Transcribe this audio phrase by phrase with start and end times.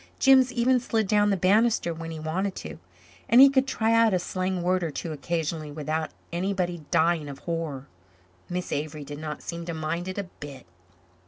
[0.17, 2.79] Jims even slid down the bannisters when he wanted to.
[3.29, 7.37] And he could try out a slang word or two occasionally without anybody dying of
[7.37, 7.85] horror.
[8.49, 10.65] Miss Avery did not seem to mind it a bit.